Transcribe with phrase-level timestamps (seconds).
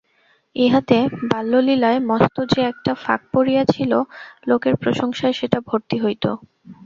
[0.55, 0.97] ইহাতে
[1.29, 3.91] বাল্যলীলায় মস্ত যে একটা ফাঁক পড়িয়াছিল
[4.47, 6.25] লোকের প্রশংসায় সেটা ভর্তি হইত।